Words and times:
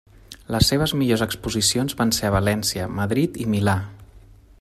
Les 0.53 0.69
seves 0.71 0.93
millors 1.01 1.23
exposicions 1.25 1.95
van 1.99 2.13
ser 2.19 2.27
a 2.29 2.33
València, 2.37 2.87
Madrid 3.01 3.39
i 3.45 3.49
Milà. 3.53 3.77